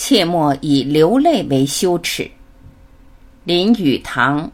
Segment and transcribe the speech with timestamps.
[0.00, 2.30] 切莫以流泪为羞耻。
[3.42, 4.48] 林语堂。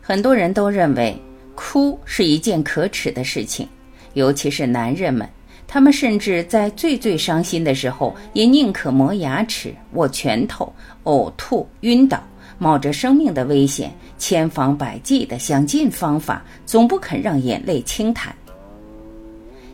[0.00, 1.14] 很多人都认为
[1.54, 3.68] 哭是一件可耻的事情，
[4.14, 5.28] 尤其是男人们，
[5.68, 10.72] 他们甚至在最最伤心的时候，也宁可磨牙齿、握拳头、
[11.04, 12.18] 呕吐、晕倒，
[12.60, 18.36] 冒着生命的危险，千方百计的想尽方法，总不肯让眼泪轻弹。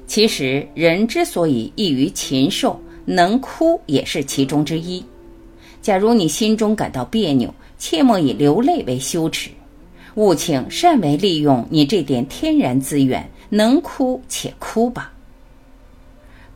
[0.07, 5.05] 其实，人之所以异于禽兽，能哭也是其中之一。
[5.83, 9.51] 假如你心中感到别扭，切莫以流泪为羞耻。
[10.15, 15.13] 务请善为利用你这点天然资源，能哭且哭吧。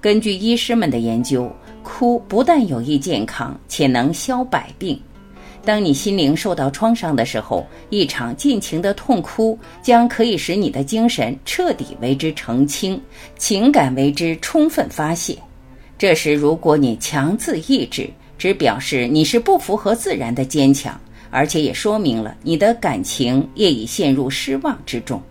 [0.00, 1.50] 根据医师们的研究，
[1.82, 4.96] 哭不但有益健康，且能消百病。
[5.64, 13.00] 当你心灵受到创伤的时候，一场尽情的痛哭将可以使你的精神彻底为之澄清，
[13.36, 15.36] 情感为之充分发泄。
[15.98, 20.98] 这时，如果你强自抑制，只表示你是不符合自然的坚强。
[21.32, 25.22] 而且也说明了你的感情也已陷入失望之中。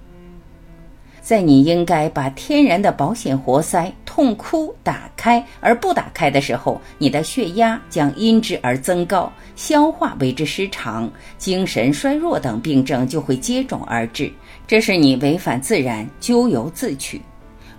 [1.22, 14.30] 在你应该把天然的保险活塞痛哭打开而不打开的时候，你的血压将因之而增高，消化为之失常，精神衰弱等病症就会接踵而至。
[14.68, 17.22] 这是你违反自然，咎由自取。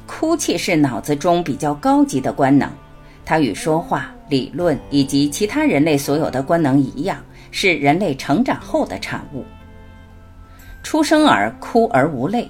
[0.06, 2.70] 哭泣是脑子中比较高级的官能，
[3.22, 7.18] 它与说话、理论以及其他人类所有的官能一样。
[7.50, 9.44] 是人类成长后的产物。
[10.82, 12.48] 出生儿哭而无泪，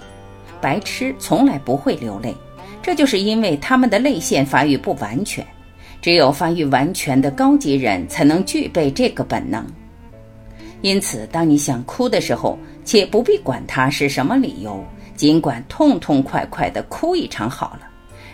[0.61, 2.33] 白痴从来不会流泪，
[2.83, 5.47] 这就是因为他们的泪腺发育不完全。
[6.03, 9.63] 只有发育完全的高级人才能具备这个本能。
[10.81, 14.83] 因此，当你想哭的时候，且不必管它是什么理由，
[15.15, 17.87] 尽管痛痛快快地哭一场好了，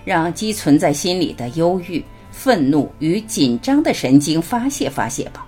[0.04, 2.00] 让积存在心里的忧郁、
[2.30, 5.44] 愤怒与紧张的神经发泄发泄吧。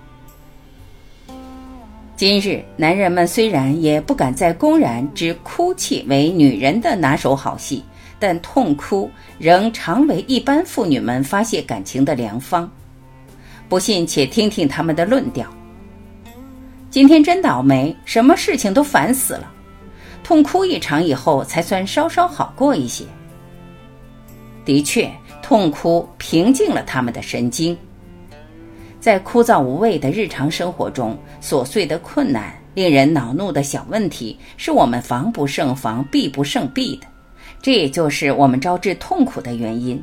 [2.17, 7.81] 今日男人们虽然也不敢再公然指哭泣为女人的拿手好戏，
[8.19, 9.09] 但痛哭
[9.39, 12.69] 仍常为一般妇女们发泄感情的良方。
[13.67, 15.47] 不信，且听听他们的论调。
[16.89, 19.51] 今天真倒霉，什么事情都烦死了，
[20.23, 23.05] 痛哭一场以后才算稍稍好过一些。
[24.65, 25.09] 的确，
[25.41, 27.77] 痛哭平静了他们的神经。
[28.99, 37.07] 在枯燥无味的日常生活中，琐碎的困难、令人恼怒的小问题，是我们防不胜防、避不胜避的。
[37.61, 40.01] 这也就是我们招致痛苦的原因。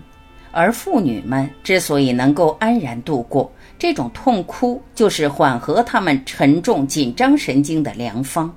[0.52, 8.50] 而妇女们之所以能够安然度过这种痛哭，就是缓和他们沉重紧张神经的良方。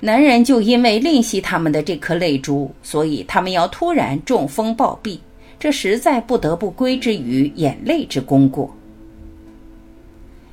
[0.00, 5.18] 男人就因为吝惜他们的这颗泪珠，所以他们要突然中风暴毙，
[5.60, 8.68] 这实在不得不归之于眼泪之功过。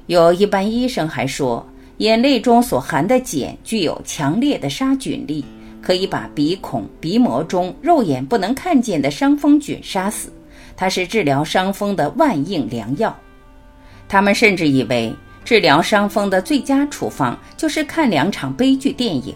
[0.06, 1.66] 有一般医生还说，
[1.98, 5.44] 眼泪中所含的碱具有强烈的杀菌力，
[5.82, 10.32] 可以把鼻孔、鼻膜中肉眼不能看见的伤风菌杀死。
[10.78, 13.16] 它是治疗伤风的万应良药。
[14.08, 19.36] 他们甚至以为，治疗伤风的最佳处方就是看两场悲剧电影。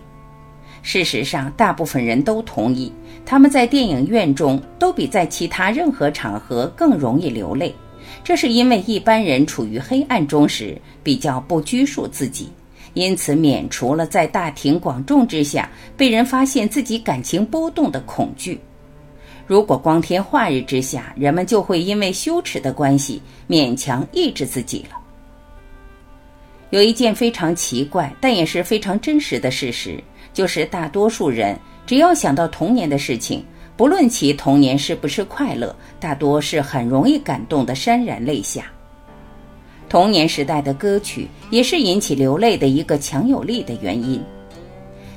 [0.81, 2.91] 事实上，大部分人都同意，
[3.25, 7.73] 他们在电影院中都比在其他任何场合更容易流泪。
[8.23, 12.51] 这是因为一般人处于黑暗中时比较不拘束自己，
[12.95, 18.59] 因此免除了在大庭广众之下被人发现自己感情波动的恐惧。
[19.45, 24.97] 如果光天化日之下，人们就会因为羞耻的关系勉强抑制自己了。
[26.71, 33.45] 有一件非常奇怪但也是非常真实的事实，就是大多数人只要想到童年的事情。
[33.77, 38.71] 不论其童年是不是快乐，大多是很容易感动的潸然泪下。
[39.95, 44.21] 童年时代的歌曲也是引起流泪的一个强有力的原因。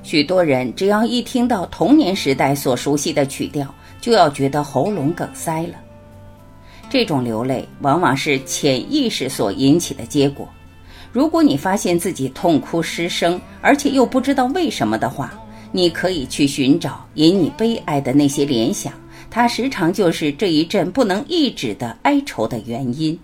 [0.05, 3.67] 许多人只要一听到童年时代所熟悉的曲调，
[4.01, 5.75] 就要觉得喉咙梗塞了。
[6.89, 10.49] 这种流泪往往是潜意识所引起的结果。
[11.11, 15.35] 如果你发现自己痛哭失声，而且又不知道为什么的话，
[15.73, 18.93] 你可以去寻找引你悲哀的那些联想，
[19.29, 23.19] 它时常就是这一阵不能抑制的哀愁的原因。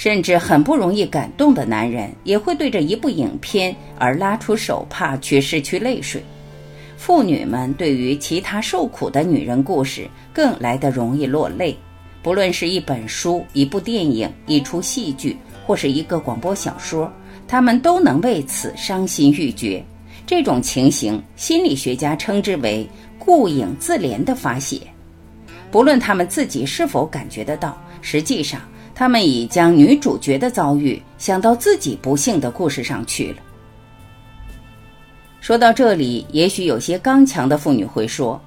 [0.00, 6.24] 甚至很不容易感动的男人，也会对着一部影片而拉出手帕去拭去泪水。
[6.96, 11.76] 妇女们对于其他受苦的女人故事更来得容易落泪，
[12.22, 15.36] 不论是一本书、一部电影、一出戏剧，
[15.66, 17.12] 或是一个广播小说，
[17.46, 19.84] 他们都能为此伤心欲绝。
[20.26, 22.88] 这种情形，心理学家称之为
[23.20, 24.80] “顾影自怜”的发泄。
[25.70, 28.62] 不论他们自己是否感觉得到，实际上
[29.00, 33.36] 他们已将女主角的遭遇想到自己不幸的故事上去了。
[35.40, 38.38] 说到这里，也许有些刚强的妇女会说：“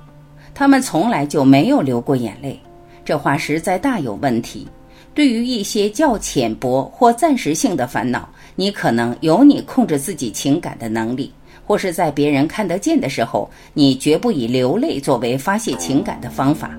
[0.53, 2.59] 他们从来就没有流过眼泪。”
[3.03, 4.67] 这话实在大有问题。
[5.15, 11.33] 对于一些较浅薄或暂时性的烦恼，你可能有你控制自己情感的能力，
[11.65, 16.77] 或是在别人看得见的时候，你绝不以流泪作为发泄情感的方法。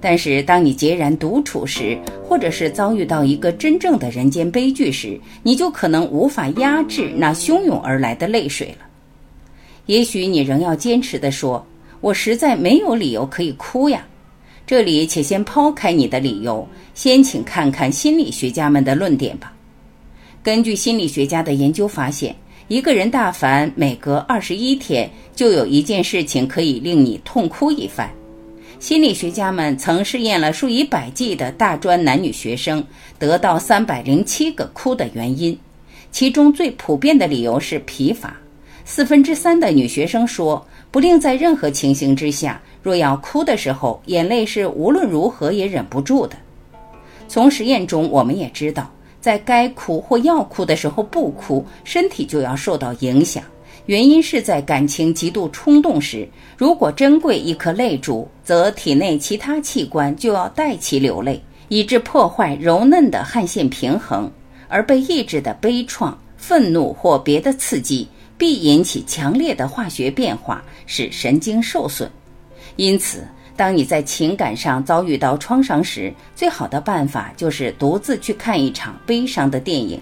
[0.00, 8.86] 但是，当你孑然独处时，或者是遭遇到一个真正的人间悲剧时，你就可能无法压制那汹涌而来的泪水了。
[9.86, 11.66] 也许你仍要坚持地说
[12.00, 14.06] ：“我实在没有理由可以哭呀。”
[14.64, 19.52] 这里且先抛开你的理由，先请看看心理学家们的论点吧。
[20.42, 22.36] 根据心理学家的研究发现，
[22.68, 28.08] 一个人大凡每隔二十一天就有一件事情可以令你痛哭一番。
[28.80, 32.82] 心理学家们曾试验了数以百计的大专男女学生，
[33.18, 35.58] 得到三百零七个哭的原因，
[36.12, 38.36] 其中最普遍的理由是疲乏。
[38.84, 42.60] 四分之三的女学生说，不论在任何情形之下。
[42.80, 46.36] 若要哭的时候，眼泪是无论如何也忍不住的。
[47.26, 48.88] 从实验中我们也知道，
[49.20, 53.42] 在该哭或要哭的时候不哭，身体就要受到影响。
[53.88, 64.30] 原因是在感情极度冲动时，如果珍贵一颗泪珠，则体内其他器官就要代其流泪，以致破坏柔嫩的汗腺平衡。
[64.68, 68.06] 而被抑制的悲怆、愤怒或别的刺激，
[68.36, 72.10] 必引起强烈的化学变化，使神经受损。
[72.76, 73.26] 因此，
[73.56, 79.98] 当你在情感上遭遇到创伤时，最好的办法就是独自去看一场悲伤的电影。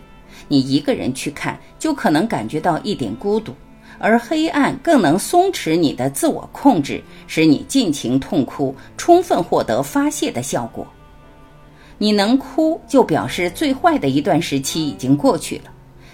[0.49, 3.55] 你一个人去看，就可能感觉到一点孤独，
[3.99, 10.87] 而黑暗更能松弛你的自我控制，使你尽情痛哭，充分获得发泄的效果。
[11.99, 15.65] 你能哭，就表示最坏的一段时期已经过去了。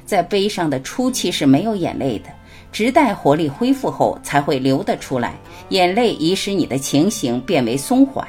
[0.05, 2.27] 在悲伤的初期是没有眼泪的。
[2.71, 5.35] 直待活力恢复后才会流得出来，
[5.69, 8.27] 眼泪已使你的情形变为松缓。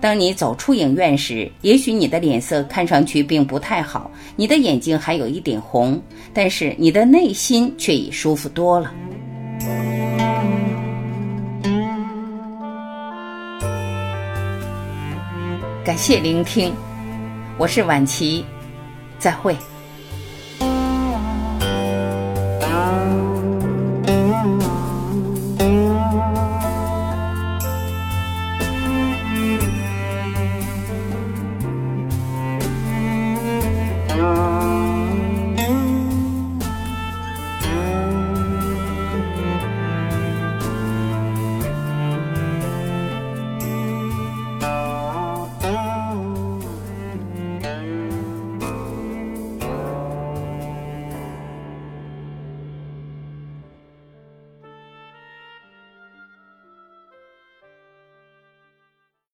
[0.00, 6.00] 当你走出影院时，也许你的脸色看上去并不太好，你的眼睛还有一点红，
[6.32, 8.92] 但是你的内心却已舒服多了。
[15.84, 16.72] 感谢聆听，
[17.58, 18.44] 我是晚琪，
[19.18, 19.56] 再会。